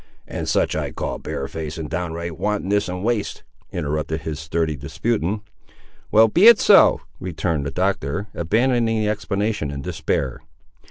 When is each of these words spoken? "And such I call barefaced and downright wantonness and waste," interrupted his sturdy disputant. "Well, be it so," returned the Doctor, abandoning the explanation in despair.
"And 0.25 0.49
such 0.49 0.75
I 0.75 0.89
call 0.89 1.19
barefaced 1.19 1.77
and 1.77 1.87
downright 1.87 2.35
wantonness 2.35 2.89
and 2.89 3.03
waste," 3.03 3.43
interrupted 3.71 4.21
his 4.21 4.39
sturdy 4.39 4.75
disputant. 4.75 5.43
"Well, 6.09 6.27
be 6.27 6.47
it 6.47 6.59
so," 6.59 7.01
returned 7.19 7.67
the 7.67 7.69
Doctor, 7.71 8.25
abandoning 8.33 8.99
the 8.99 9.09
explanation 9.09 9.69
in 9.69 9.83
despair. 9.83 10.41